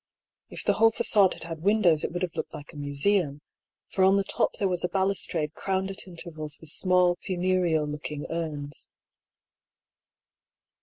[0.49, 3.39] If the whole facade had had windows it would have looked like a museum,
[3.91, 7.87] for on the top there was a balustrade crowned at intervals with small, fu nereal
[7.87, 8.87] looking urns.